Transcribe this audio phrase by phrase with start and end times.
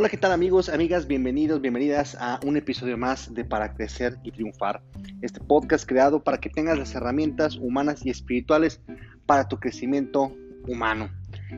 [0.00, 1.08] Hola, ¿qué tal amigos, amigas?
[1.08, 4.80] Bienvenidos, bienvenidas a un episodio más de Para Crecer y Triunfar.
[5.22, 8.80] Este podcast creado para que tengas las herramientas humanas y espirituales
[9.26, 10.32] para tu crecimiento
[10.68, 11.10] humano.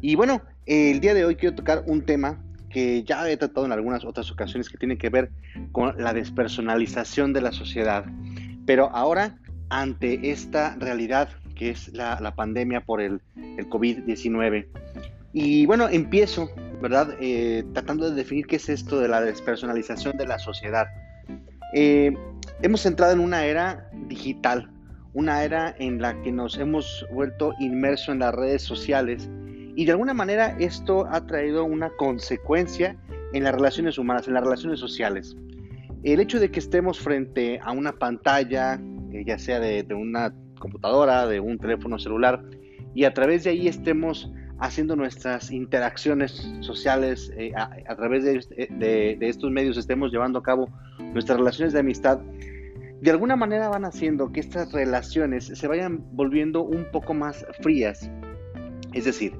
[0.00, 3.72] Y bueno, el día de hoy quiero tocar un tema que ya he tratado en
[3.72, 5.30] algunas otras ocasiones que tiene que ver
[5.70, 8.04] con la despersonalización de la sociedad.
[8.66, 9.38] Pero ahora,
[9.68, 14.66] ante esta realidad que es la, pandemia por el, el COVID-19.
[15.32, 16.50] Y bueno, empiezo
[16.84, 17.16] ¿verdad?
[17.18, 20.86] Eh, tratando de definir qué es esto de la despersonalización de la sociedad.
[21.72, 22.12] Eh,
[22.60, 24.70] hemos entrado en una era digital,
[25.14, 29.30] una era en la que nos hemos vuelto inmersos en las redes sociales
[29.74, 32.98] y de alguna manera esto ha traído una consecuencia
[33.32, 35.34] en las relaciones humanas, en las relaciones sociales.
[36.02, 38.78] El hecho de que estemos frente a una pantalla,
[39.10, 42.44] eh, ya sea de, de una computadora, de un teléfono celular,
[42.94, 49.18] y a través de ahí estemos haciendo nuestras interacciones sociales eh, a, través este, de,
[49.20, 50.68] estos medios, estemos llevando a cabo
[51.12, 52.20] nuestras relaciones de amistad,
[53.00, 58.10] de alguna manera van haciendo que estas relaciones se vayan volviendo un poco más frías.
[58.92, 59.34] Es decir,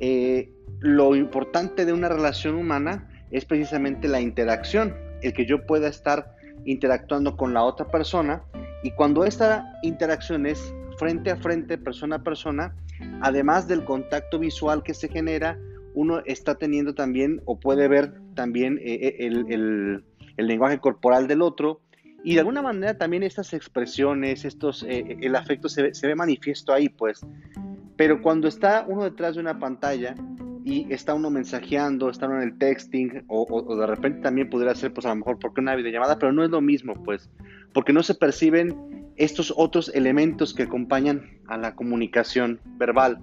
[0.00, 5.88] eh, lo importante de una relación humana es precisamente la interacción, el que yo pueda
[5.88, 8.42] estar interactuando con la otra persona
[8.82, 12.74] y cuando esta interacción es frente a frente, persona a persona,
[13.20, 15.58] además del contacto visual que se genera,
[15.94, 20.04] uno está teniendo también o puede ver también eh, eh, el,
[20.36, 21.80] lenguaje corporal del otro
[22.22, 26.88] y de alguna manera también estas expresiones, estos, eh, el afecto se, ve manifiesto ahí,
[26.88, 27.20] pues.
[27.96, 30.14] Pero cuando está uno detrás de una pantalla
[30.64, 34.74] y está uno mensajeando, está uno en el texting, o, o, de repente también pudiera
[34.74, 37.28] ser, pues a lo mejor porque una videollamada, pero no es lo mismo, pues,
[37.72, 43.18] porque no se perciben estos otros elementos que acompañan a la comunicación verbal.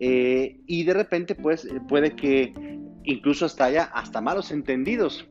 [0.00, 2.52] Eh, y de repente, pues, puede que
[3.04, 5.26] incluso hasta haya hasta malos entendidos.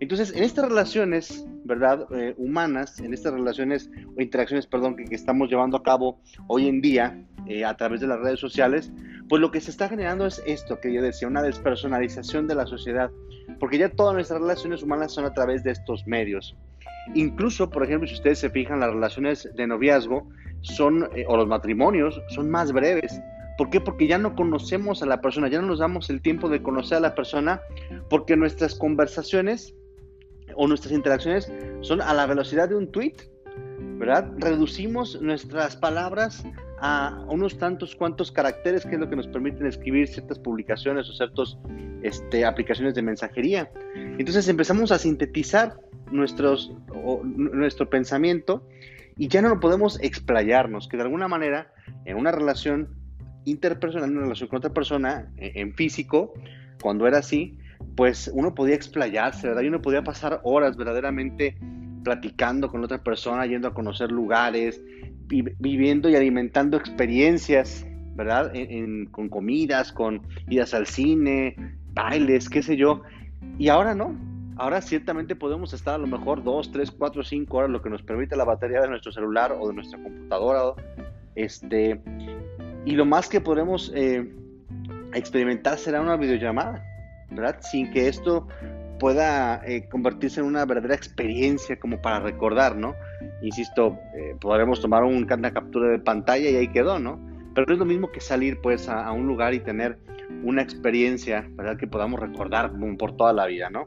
[0.00, 2.06] Entonces, en estas relaciones, ¿verdad?
[2.12, 6.80] Eh, humanas, en estas relaciones o interacciones, perdón, que, estamos llevando a cabo hoy en
[6.80, 8.92] día eh, a través de las redes sociales,
[9.28, 12.66] pues lo que se está generando es esto que yo decía, una despersonalización de la
[12.66, 13.10] sociedad,
[13.58, 16.56] porque ya todas nuestras relaciones humanas son a través de estos medios.
[17.14, 20.28] Incluso, por ejemplo, si ustedes se fijan, las relaciones de noviazgo
[20.60, 23.20] son, eh, o los matrimonios, son más breves.
[23.56, 23.80] ¿Por qué?
[23.80, 26.98] Porque ya no conocemos a la persona, ya no nos damos el tiempo de conocer
[26.98, 27.60] a la persona,
[28.08, 29.74] porque nuestras conversaciones
[30.54, 33.16] o nuestras interacciones son a la velocidad de un tweet,
[33.98, 34.30] ¿verdad?
[34.38, 36.44] Reducimos nuestras palabras
[36.80, 41.12] a unos tantos cuantos caracteres que es lo que nos permiten escribir ciertas publicaciones o
[41.12, 41.58] ciertas
[42.02, 43.70] este, aplicaciones de mensajería.
[43.94, 45.74] Entonces empezamos a sintetizar
[46.10, 46.72] nuestros,
[47.24, 48.66] nuestro pensamiento
[49.16, 51.72] y ya no podemos explayarnos, que de alguna manera
[52.04, 52.88] en una relación
[53.44, 56.34] interpersonal, en una relación con otra persona, e, en físico,
[56.80, 57.58] cuando era así,
[57.96, 59.62] pues uno podía explayarse, ¿verdad?
[59.62, 61.56] Y uno podía pasar horas verdaderamente
[62.02, 64.80] platicando con otra persona, yendo a conocer lugares,
[65.26, 68.52] viviendo y alimentando experiencias, ¿verdad?
[69.10, 71.56] con comidas, con idas al cine,
[71.92, 73.02] bailes, qué sé yo.
[73.58, 74.16] Y ahora no,
[74.58, 78.02] Ahora ciertamente podemos estar a lo mejor 2, 3, 4, 5 horas, lo que nos
[78.02, 80.74] permite la batería de nuestro celular o de nuestra computadora.
[81.36, 82.00] Este,
[82.84, 84.28] y lo más que podremos eh,
[85.14, 86.84] experimentar será una videollamada,
[87.30, 87.58] ¿verdad?
[87.60, 88.48] Sin que esto
[88.98, 92.94] pueda eh, convertirse en una verdadera experiencia como para recordar, ¿no?
[93.42, 97.20] Insisto, eh, podremos tomar un, una captura de pantalla y ahí quedó, ¿no?
[97.54, 99.98] Pero no es lo mismo que salir pues a, a un lugar y tener
[100.42, 101.76] una experiencia, ¿verdad?
[101.76, 103.86] Que podamos recordar por toda la vida, ¿no?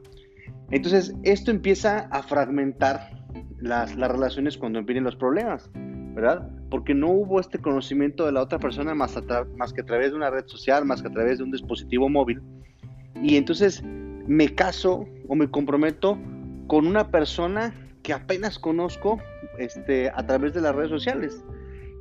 [0.70, 3.10] Entonces, esto empieza a fragmentar
[3.60, 6.48] las, relaciones cuando vienen los problemas, ¿verdad?
[6.70, 9.16] Porque no hubo este conocimiento de la otra persona más,
[9.56, 12.08] más que a través de una red social, más que a través de un dispositivo
[12.08, 12.40] móvil.
[13.22, 13.84] Y entonces
[14.26, 16.18] me caso o me comprometo
[16.66, 19.20] con una persona que apenas conozco
[19.58, 21.44] este, a través de las redes sociales.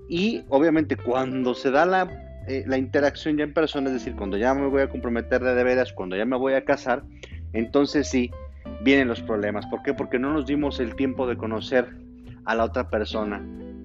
[0.09, 4.37] Y obviamente cuando se da la, eh, la interacción ya en persona, es decir, cuando
[4.37, 7.03] ya me voy a comprometer de veras, cuando ya me voy a casar,
[7.53, 8.31] entonces sí,
[8.83, 9.65] vienen los problemas.
[9.67, 9.93] ¿Por qué?
[9.93, 11.87] Porque no nos dimos el tiempo de conocer
[12.45, 13.39] a la otra persona,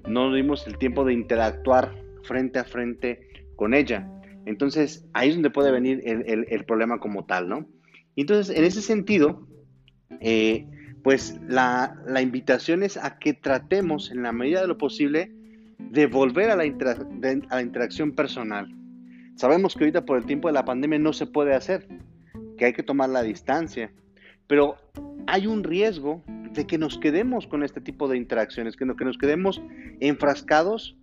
[0.09, 4.09] no dimos el tiempo de interactuar frente a frente con ella.
[4.47, 7.67] Entonces ahí es donde puede venir el, problema como tal, ¿no?
[8.17, 9.47] Entonces en ese sentido,
[10.21, 10.67] eh,
[11.03, 15.33] pues la, invitación es a que tratemos en la medida de lo posible
[15.79, 18.75] de volver a la, a la interacción personal.
[19.37, 21.87] Sabemos que ahorita por el tiempo de la pandemia no se puede hacer,
[22.57, 23.93] que hay que tomar la distancia,
[24.47, 24.77] pero
[25.27, 26.25] hay un riesgo
[26.57, 29.63] de que nos quedemos con este tipo de interacciones, que, nos quedemos
[30.01, 30.97] enfrascados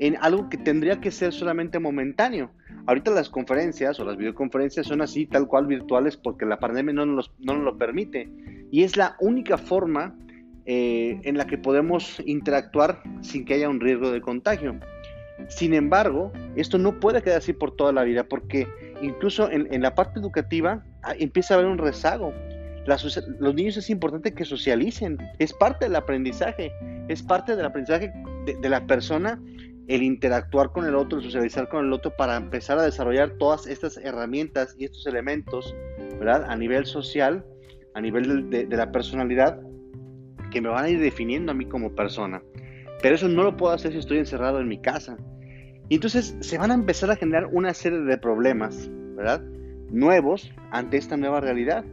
[0.00, 2.50] en algo que tendría que ser solamente momentáneo.
[2.86, 7.06] Ahorita las conferencias o las videoconferencias son así, tal cual virtuales, porque la pandemia no
[7.06, 8.28] nos, no nos lo permite.
[8.72, 10.16] Y es la única forma
[10.64, 14.80] eh, en la que podemos interactuar sin que haya un riesgo de contagio.
[15.48, 18.66] Sin embargo, esto no puede quedar así por toda la vida, porque
[19.02, 22.32] incluso en, la parte educativa ah, empieza a haber un rezago.
[22.86, 26.72] los niños es importante que socialicen, es parte del aprendizaje,
[27.08, 28.12] es parte del aprendizaje
[28.46, 29.40] de, la persona
[29.90, 33.66] el interactuar con el otro, el socializar con el otro para empezar a desarrollar todas
[33.66, 35.74] estas herramientas y estos elementos,
[36.16, 36.44] ¿verdad?
[36.48, 37.44] A nivel social,
[37.94, 39.60] a nivel de, la personalidad,
[40.52, 42.40] que me van a ir definiendo a mí como persona.
[43.02, 45.16] Pero eso no lo puedo hacer si estoy encerrado en mi casa.
[45.88, 49.42] Y entonces se van a empezar a generar una serie de problemas, ¿verdad?
[49.90, 51.84] Nuevos ante esta nueva realidad,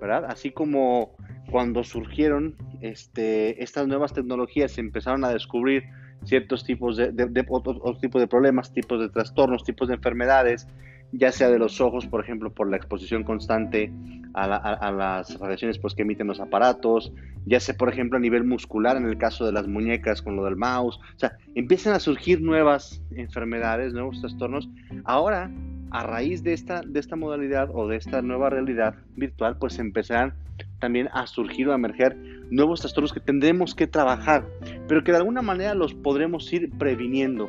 [0.00, 0.26] ¿verdad?
[0.26, 1.16] Así como
[1.50, 5.82] cuando surgieron este, estas nuevas tecnologías, se empezaron a descubrir
[6.24, 10.68] ciertos tipos de, otros tipos de problemas, tipos de trastornos, tipos de enfermedades,
[11.12, 13.92] ya sea de los ojos, por ejemplo, por la exposición constante
[14.34, 17.12] a, las radiaciones pues, que emiten los aparatos,
[17.44, 20.44] ya sea, por ejemplo, a nivel muscular, en el caso de las muñecas con lo
[20.44, 24.70] del mouse, o sea, empiezan a surgir nuevas enfermedades, nuevos trastornos.
[25.04, 25.50] Ahora,
[25.90, 30.34] a raíz de esta, de esta modalidad o de esta nueva realidad virtual, pues empezarán
[30.78, 32.16] también a surgir o a emerger
[32.50, 34.46] nuevos trastornos que tendremos que trabajar,
[34.92, 37.48] pero que de alguna manera los podremos ir previniendo.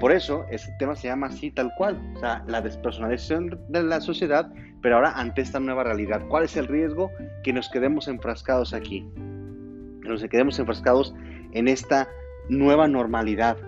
[0.00, 4.00] Por eso este tema se llama así tal cual, o sea, la despersonalización de la
[4.00, 4.50] sociedad,
[4.80, 6.22] pero ahora ante esta nueva realidad.
[6.30, 7.10] ¿Cuál es el riesgo?
[7.44, 9.06] Que nos quedemos enfrascados aquí,
[10.00, 11.14] que nos quedemos enfrascados
[11.52, 12.08] en esta
[12.48, 13.58] nueva normalidad,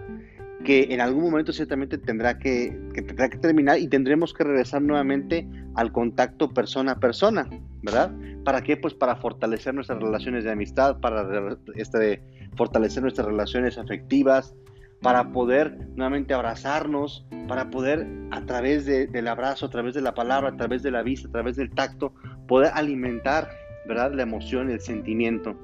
[0.64, 5.46] que en algún momento ciertamente tendrá que, tendrá que terminar y tendremos que regresar nuevamente
[5.74, 7.50] al contacto persona a persona,
[7.82, 8.12] ¿verdad?
[8.44, 8.76] ¿Para qué?
[8.76, 11.26] Pues para fortalecer nuestras relaciones de amistad, para
[11.74, 12.22] este,
[12.56, 14.54] fortalecer nuestras relaciones afectivas,
[15.02, 20.50] para poder nuevamente abrazarnos, para poder a través del abrazo, a través de la palabra,
[20.50, 22.14] a través de la vista, a través del tacto,
[22.46, 23.50] poder alimentar,
[23.86, 24.12] ¿verdad?
[24.12, 25.56] La emoción, el sentimiento.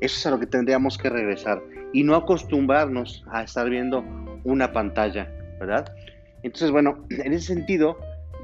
[0.00, 1.62] Eso es a lo que tendríamos que regresar
[1.92, 4.04] y no acostumbrarnos a estar viendo
[4.44, 5.94] una pantalla, ¿verdad?
[6.42, 7.96] Entonces, bueno, en ese sentido,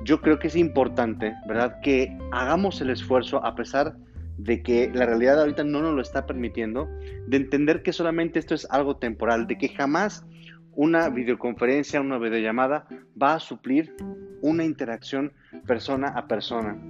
[0.04, 1.80] yo creo que es importante, ¿verdad?
[1.82, 3.96] Que hagamos el esfuerzo a pesar
[4.38, 6.88] de que la realidad ahorita no nos lo está permitiendo,
[7.26, 10.24] de entender que solamente esto es algo temporal, de que jamás
[10.72, 12.86] una videoconferencia, una videollamada
[13.20, 13.94] va a suplir
[14.40, 15.32] una interacción
[15.66, 16.80] persona a persona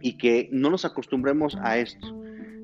[0.00, 2.14] y que no nos acostumbremos a esto,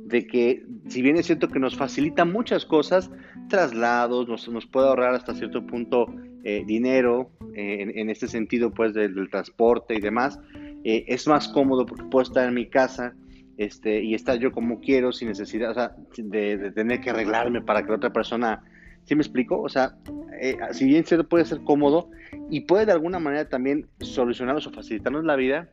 [0.04, 3.10] de que si bien es cierto que nos facilita muchas cosas,
[3.48, 6.06] traslados, nos, puede ahorrar hasta cierto punto
[6.44, 10.38] eh, dinero eh, en, este sentido pues del, transporte y demás,
[10.84, 13.14] eh, es más cómodo porque puedo estar en mi casa,
[13.56, 17.82] este, y estar yo como quiero sin necesidad, o sea, de, tener que arreglarme para
[17.82, 18.62] que la otra persona,
[19.04, 19.60] ¿sí me explico?
[19.60, 19.96] O sea,
[20.40, 22.10] eh, si bien cierto puede ser cómodo
[22.50, 25.70] y puede de alguna manera también solucionarnos o facilitarnos la vida,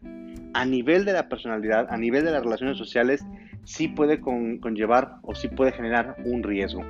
[0.53, 3.25] a nivel de la personalidad, a nivel de las relaciones sociales,
[3.63, 6.81] sí puede conllevar o sí puede generar un riesgo.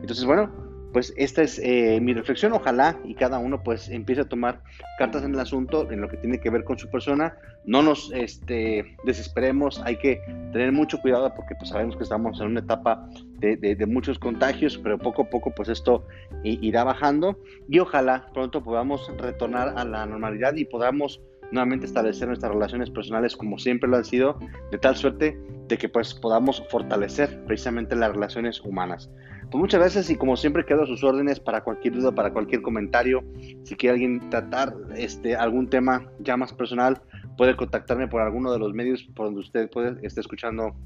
[0.00, 0.67] Entonces, bueno,
[0.98, 2.52] pues esta es eh, mi reflexión.
[2.54, 4.64] Ojalá y cada uno pues empiece a tomar
[4.98, 7.36] cartas en el asunto, en lo que tiene que ver con su persona.
[7.64, 12.48] No nos este, desesperemos, hay que tener mucho cuidado porque pues sabemos que estamos en
[12.48, 13.08] una etapa
[13.38, 16.04] de, muchos contagios, pero poco a poco pues esto
[16.42, 22.52] irá bajando y ojalá pronto podamos retornar a la normalidad y podamos nuevamente establecer nuestras
[22.52, 24.38] relaciones personales como siempre lo han sido,
[24.70, 25.38] de tal suerte
[25.68, 29.10] de que pues podamos fortalecer precisamente las relaciones humanas.
[29.50, 32.60] Pues muchas gracias y como siempre quedo a sus órdenes para cualquier duda, para cualquier
[32.60, 33.24] comentario.
[33.64, 37.00] Si quiere alguien tratar este, algún tema ya más personal,
[37.38, 40.76] puede contactarme por alguno de los medios por donde usted puede estar escuchando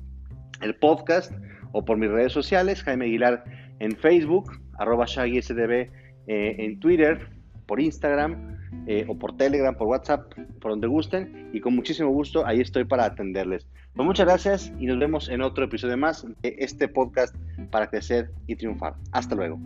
[0.61, 1.33] el podcast
[1.73, 3.45] o por mis redes sociales, Jaime Aguilar
[3.81, 5.91] en Facebook, arroba ShaggySDB
[6.29, 7.27] eh, en Twitter,
[7.67, 12.47] por Instagram eh, o por Telegram, por WhatsApp, por donde gusten y con muchísimo gusto
[12.47, 13.67] ahí estoy para atenderles.
[13.95, 17.35] Pues muchas gracias y nos vemos en otro episodio más de este podcast
[17.71, 18.95] para crecer y triunfar.
[19.13, 19.59] Hasta luego.